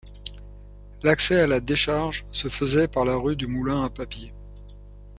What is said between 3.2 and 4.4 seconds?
du Moulin à Papier.